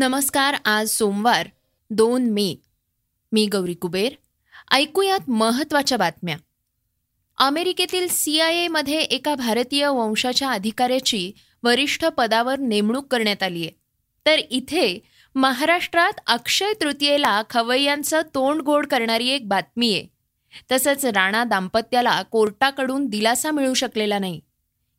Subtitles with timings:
[0.00, 1.48] नमस्कार आज सोमवार
[1.90, 2.54] दोन मे.
[3.32, 4.12] मी गौरी कुबेर.
[4.70, 6.36] ऐकूयात महत्त्वाच्या बातम्या.
[7.38, 11.32] अमेरिकेतील सी आय एका भारतीय वंशाच्या अधिकाऱ्याची
[11.62, 13.70] वरिष्ठ पदावर नेमणूक करण्यात आली आहे.
[14.26, 14.98] तर इथे
[15.34, 20.06] महाराष्ट्रात अक्षय तृतीयेला खवय्यांचं तोंड गोड करणारी एक बातमी आहे.
[20.72, 24.40] तसंच राणा दाम्पत्याला कोर्टाकडून दिलासा मिळू शकलेला नाही.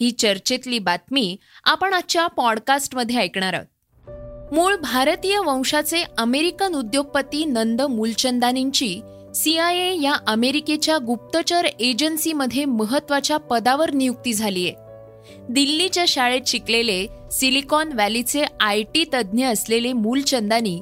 [0.00, 3.66] ही चर्चेतली बातमी आपण आजच्या पॉडकास्टमध्ये ऐकणार आहोत.
[4.52, 9.00] मूळ भारतीय वंशाचे अमेरिकन उद्योगपती नंद मूलचंदानींची
[9.34, 14.70] सीआयए या अमेरिकेच्या गुप्तचर एजन्सीमध्ये महत्त्वाच्या पदावर नियुक्ती झालीय
[15.48, 20.80] दिल्लीच्या शाळेत शिकलेले सिलिकॉन व्हॅलीचे आय टी तज्ज्ञ असलेले मूलचंदानी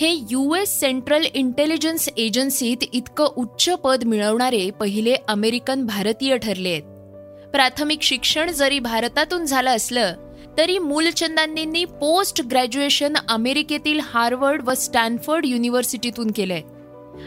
[0.00, 6.82] हे यू एस सेंट्रल इंटेलिजन्स एजन्सीत इतकं उच्च पद मिळवणारे पहिले अमेरिकन भारतीय ठरले आहेत.
[7.52, 10.14] प्राथमिक शिक्षण जरी भारतातून झालं असलं
[10.58, 16.62] तरी मूलचंदांनी पोस्ट ग्रॅज्युएशन अमेरिकेतील हार्वर्ड व स्टॅनफर्ड युनिव्हर्सिटीतून केलंय.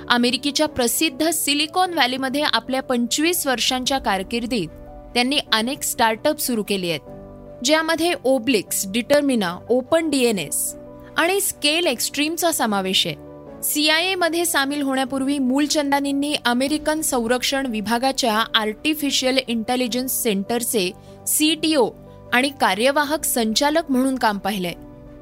[0.09, 4.67] अमेरिकेच्या प्रसिद्ध सिलिकॉन व्हॅलीमध्ये आपल्या पंचवीस वर्षांच्या कारकिर्दीत
[5.13, 10.75] त्यांनी अनेक स्टार्टअप सुरू केले आहेत ज्यामध्ये ओब्लिक्स डिटर्मिना ओपन डीएनएस
[11.17, 13.15] आणि स्केल एक्स्ट्रीमचा समावेश आहे.
[13.63, 20.91] सीआयए मध्ये सामील होण्यापूर्वी मूलचंदानींनी अमेरिकन संरक्षण विभागाच्या आर्टिफिशियल इंटेलिजन्स सेंटरचे
[21.27, 21.89] सीटीओ
[22.33, 24.73] आणि कार्यवाहक संचालक म्हणून काम पाहिलंय.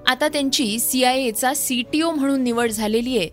[0.08, 3.30] आता त्यांची सीआयएचा सीटीओ म्हणून निवड झालेली आहे.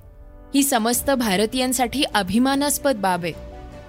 [0.55, 3.33] ही समस्त भारतीयांसाठी अभिमानास्पद बाब आहे.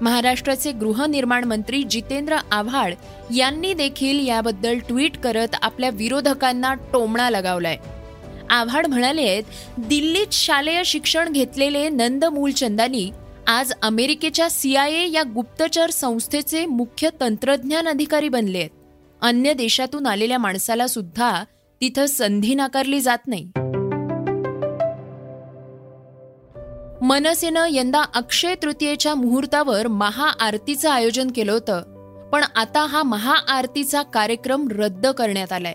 [0.02, 2.94] महाराष्ट्राचे गृहनिर्माण मंत्री जितेंद्र आव्हाड
[3.36, 7.78] यांनी देखील याबद्दल ट्विट करत आपल्या विरोधकांना टोमणा लगावलाय.
[8.50, 9.44] आव्हाड म्हणाले आहेत
[9.78, 13.12] दिल्लीत शालेय शिक्षण घेतलेले नंद मूलचंदानी
[13.48, 18.70] आज अमेरिकेच्या सीआयए या गुप्तचर संस्थेचे मुख्य तंत्रज्ञान अधिकारी बनले आहेत.
[19.24, 21.44] अन्य देशातून आलेल्या माणसाला सुद्धा
[21.82, 23.52] तिथं संधी नाकारली जात नाही.
[27.02, 31.82] मनसेनं यंदा अक्षय तृतीयेच्या मुहूर्तावर महाआरतीचं आयोजन केलं होतं
[32.30, 35.74] पण आता हा महाआरतीचा कार्यक्रम रद्द करण्यात आलाय.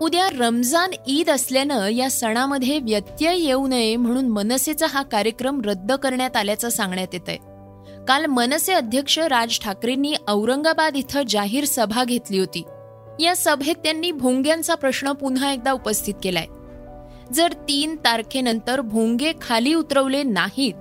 [0.00, 6.36] उद्या रमजान ईद असल्यानं या सणामध्ये व्यत्यय येऊ नये म्हणून मनसेचा हा कार्यक्रम रद्द करण्यात
[6.36, 7.38] आल्याचं सांगण्यात येत आहे
[8.04, 12.62] काल मनसे अध्यक्ष राज ठाकरेंनी औरंगाबाद इथं जाहीर सभा घेतली होती.
[13.20, 16.46] या सभेत त्यांनी भोंग्यांचा प्रश्न पुन्हा एकदा उपस्थित केलाय.
[17.32, 20.74] जर तीन तारखेनंतर भोंगे खाली उतरवले नाहीत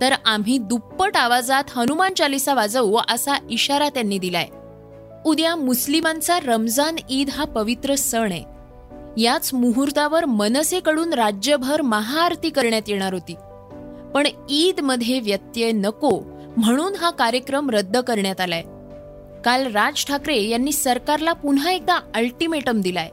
[0.00, 4.46] तर आम्ही दुप्पट आवाजात हनुमान चालिसा वाजवू असा इशारा त्यांनी दिलाय.
[5.26, 8.44] उद्या मुस्लिमांचा रमजान ईद हा पवित्र सण आहे.
[9.22, 13.34] याच मुहूर्तावर मनसेकडून राज्यभर महाआरती करण्यात येणार होती.
[14.14, 16.20] पण ईदमध्ये व्यत्यय नको
[16.56, 18.62] म्हणून हा कार्यक्रम रद्द करण्यात आलाय.
[19.44, 23.08] काल राज ठाकरे यांनी सरकारला पुन्हा एकदा अल्टिमेटम दिलाय.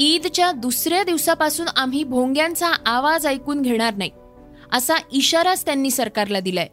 [0.00, 4.10] ईदच्या दुसऱ्या दिवसापासून आम्ही भोंग्यांचा आवाज ऐकून घेणार नाही
[4.72, 6.68] असा इशाराच त्यांनी सरकारला दिलाय.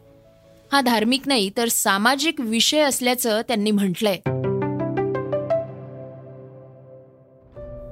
[0.72, 4.18] हा धार्मिक नाही तर सामाजिक विषय असल्याचं त्यांनी म्हटलंय.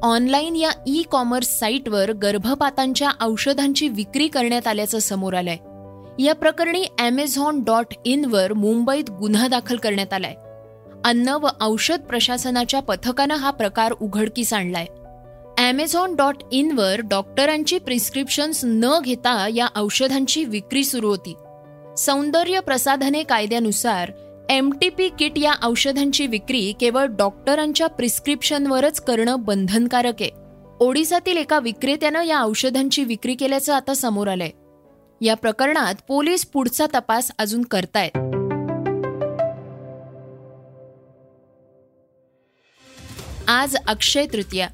[0.03, 5.57] ऑनलाईन या ई कॉमर्स साईटवर गर्भपातांच्या औषधांची विक्री करण्यात आल्याचं समोर आलंय.
[6.25, 10.35] या प्रकरणी अमेझॉन डॉट इनवर मुंबईत गुन्हा दाखल करण्यात आलाय.
[11.05, 14.87] अन्न व औषध प्रशासनाच्या पथकानं हा प्रकार उघडकीस आणलाय.
[15.59, 21.35] ॲमेझॉन डॉट इनवर डॉक्टरांची प्रिस्क्रिप्शन्स न घेता या औषधांची विक्री सुरू होती.
[21.99, 24.13] सौंदर्य प्रसाधने कायद्यानुसार
[24.51, 30.31] एम टी पी किट या औषधांची विक्री केवळ डॉक्टरांच्या प्रिस्क्रिप्शनवरच करणं बंधनकारक आहे.
[30.81, 34.51] ओडिसातील एका विक्रेत्यानं या औषधांची विक्री केल्याचं आता समोर आलंय.
[35.21, 38.19] या प्रकरणात पोलीस पुढचा तपास अजून करतायत.
[43.51, 44.69] आज अक्षय तृतीया.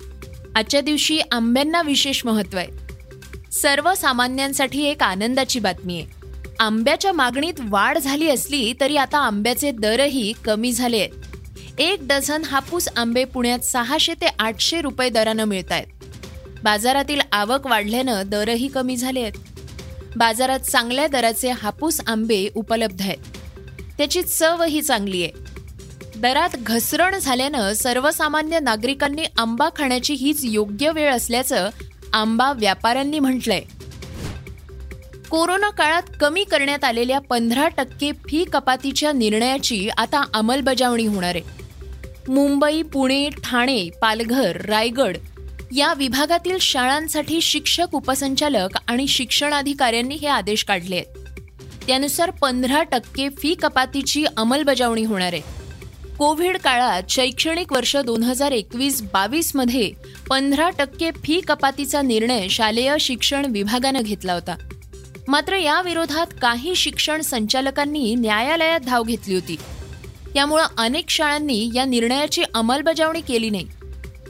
[0.54, 2.66] आजच्या दिवशी आंब्यांना विशेष महत्त्व आहे.
[3.52, 6.06] सर्वसामान्यांसाठी एक आनंदाची बातमी आहे.
[6.60, 11.10] आंब्याच्या मागणीत वाढ झाली असली तरी आता आंब्याचे दरही कमी झाले आहेत.
[11.78, 15.86] एक डझन हापूस आंबे पुण्यात सहाशे ते आठशे रुपये दरानं मिळत आहेत.
[16.64, 19.32] बाजारातील आवक वाढल्यानं दरही कमी झाले आहेत.
[20.16, 23.18] बाजारात चांगल्या दराचे हापूस आंबे उपलब्ध आहेत.
[23.98, 25.55] त्याची चवही चांगली आहे.
[26.20, 31.68] दरात घसरण झाल्यानं सर्वसामान्य नागरिकांनी आंबा खाण्याची हीच योग्य वेळ असल्याचं
[32.12, 33.60] आंबा व्यापाऱ्यांनी म्हटलंय.
[35.30, 41.42] कोरोना काळात कमी करण्यात आलेल्या पंधरा टक्के फी कपातीच्या निर्णयाची आता अंमलबजावणी होणार आहे.
[42.28, 45.16] मुंबई पुणे ठाणे पालघर रायगड
[45.76, 53.54] या विभागातील शाळांसाठी शिक्षक उपसंचालक आणि शिक्षणाधिकाऱ्यांनी हे आदेश काढले आहेत त्यानुसार पंधरा टक्के फी
[53.54, 55.55] कपातीची अंमलबजावणी होणार आहे.
[56.18, 59.92] कोविड काळात शैक्षणिक वर्ष दोन हजार एकवीस बावीसमध्ये
[60.30, 64.56] पंधरा टक्के फी कपातीचा निर्णय शालेय शिक्षण विभागानं घेतला होता.
[65.28, 69.56] मात्र या विरोधात काही शिक्षण संचालकांनी न्यायालयात धाव घेतली होती.
[70.34, 73.66] त्यामुळं अनेक शाळांनी या निर्णयाची अंमलबजावणी केली नाही.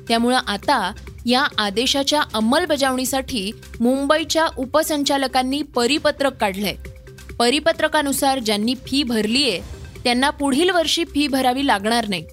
[0.08, 0.92] त्यामुळं आता
[1.26, 6.74] या आदेशाच्या अंमलबजावणीसाठी मुंबईच्या उपसंचालकांनी परिपत्रक काढलंय.
[7.38, 9.75] परिपत्रकानुसार ज्यांनी फी भरलीये
[10.06, 12.24] त्यांना पुढील वर्षी फी भरावी लागणार नाही.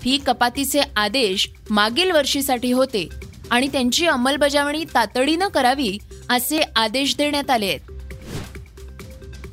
[0.00, 3.08] फी कपातीचे आदेश मागील वर्षीसाठी होते
[3.50, 5.98] आणि त्यांची अंमलबजावणी तातडीनं करावी
[6.28, 7.80] असे आदेश देण्यात आले आहेत.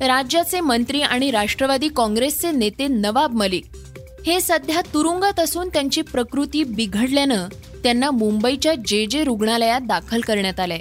[0.02, 3.64] राज्याचे मंत्री आणि राष्ट्रवादी काँग्रेसचे नेते नवाब मलिक
[4.26, 7.48] हे सध्या तुरुंगात असून त्यांची प्रकृती बिघडल्यानं
[7.82, 10.80] त्यांना मुंबईच्या जे जे रुग्णालयात दाखल करण्यात आलंय.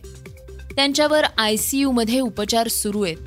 [0.76, 1.24] त्यांच्यावर
[1.86, 3.18] मध्ये उपचार सुरू आहेत.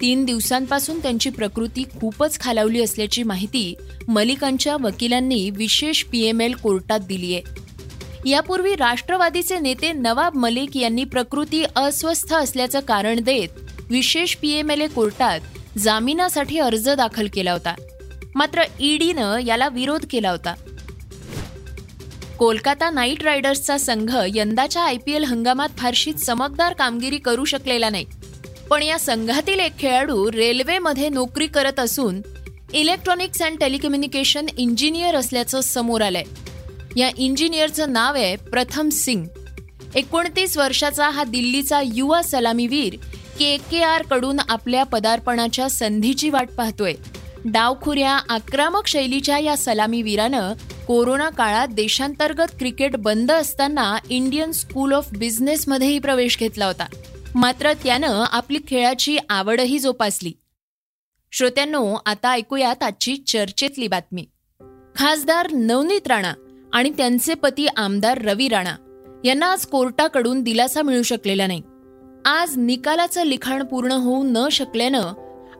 [0.00, 3.74] तीन दिवसांपासून त्यांची प्रकृती खूपच खालावली असल्याची माहिती
[4.08, 8.30] मलिकांच्या वकिलांनी विशेष पीएमएल कोर्टात दिली आहे.
[8.30, 13.48] यापूर्वी राष्ट्रवादीचे नेते नवाब मलिक यांनी प्रकृती अस्वस्थ असल्याचं कारण देत
[13.90, 15.40] विशेष पीएमएलए कोर्टात
[15.78, 17.74] जामिनासाठी अर्ज दाखल केला होता.
[18.34, 20.54] मात्र ईडीनं याला विरोध केला होता.
[22.38, 28.04] कोलकाता नाईट रायडर्सचा संघ यंदाच्या आय पी एल हंगामात फारशी चमकदार कामगिरी करू शकलेला नाही.
[28.70, 32.20] पण या संघातील एक खेळाडू रेल्वेमध्ये नोकरी करत असून
[32.72, 36.22] इलेक्ट्रॉनिक्स अँड टेलिकम्युनिकेशन इंजिनियर असल्याचं समोर आलंय.
[36.96, 39.24] या इंजिनियरचं नाव आहे प्रथम सिंग.
[39.94, 42.96] एकोणतीस वर्षाचा हा दिल्लीचा युवा सलामीवीर
[43.38, 46.92] के के आरकडून आपल्या पदार्पणाच्या संधीची वाट पाहतोय.
[47.44, 50.52] डावखुऱ्या आक्रमक शैलीच्या या सलामीवीरानं
[50.86, 56.86] कोरोना काळात देशांतर्गत क्रिकेट बंद असताना इंडियन स्कूल ऑफ बिझनेसमध्येही प्रवेश घेतला होता.
[57.36, 60.32] मात्र त्यानं आपली खेळाची आवडही जोपासली.
[61.32, 64.26] श्रोत्यांनो आता ऐकूयात आजची चर्चेतली बातमी.
[64.96, 66.34] खासदार नवनीत राणा
[66.72, 68.76] आणि त्यांचे पती आमदार रवी राणा
[69.24, 71.62] यांना आज कोर्टाकडून दिलासा मिळू शकलेला नाही.
[72.24, 75.02] आज निकालाचं लिखाण पूर्ण होऊ न शकल्यानं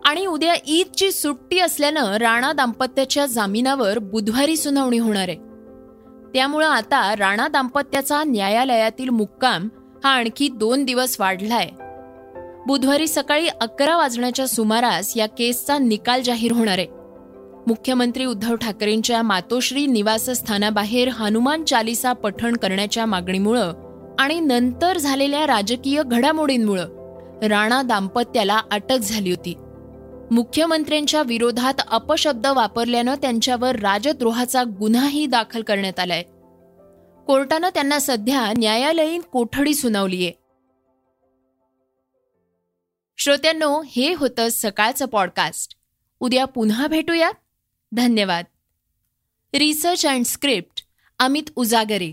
[0.04, 5.38] आणि उद्या ईदची सुट्टी असल्यानं राणा दाम्पत्याच्या जामिनावर बुधवारी सुनावणी होणार आहे.
[6.34, 9.68] त्यामुळं आता राणा दाम्पत्याचा न्यायालयातील मुक्काम
[10.04, 11.68] हा आणखी दोन दिवस वाढलाय.
[12.66, 16.86] बुधवारी सकाळी अकरा वाजण्याच्या सुमारास या केसचा निकाल जाहीर होणार आहे.
[17.66, 23.72] मुख्यमंत्री उद्धव ठाकरेंच्या मातोश्री निवासस्थानाबाहेर हनुमान चालिसा पठण करण्याच्या मागणीमुळं
[24.18, 26.86] आणि नंतर झालेल्या राजकीय घडामोडींमुळं
[27.42, 29.54] राणा दाम्पत्याला अटक झाली होती.
[30.30, 36.22] मुख्यमंत्र्यांच्या विरोधात अपशब्द वापरल्यानं त्यांच्यावर राजद्रोहाचा गुन्हाही दाखल करण्यात आलाय.
[37.26, 40.32] कोर्टानं त्यांना सध्या न्यायालयीन कोठडी सुनावलीये.
[43.18, 45.76] श्रोत्यांनो हे होतं सकाळचं पॉडकास्ट
[46.20, 47.30] उद्या पुन्हा भेटूया
[47.92, 48.44] धन्यवाद.
[49.54, 50.82] Research and script
[51.18, 52.12] Amit Ujagare.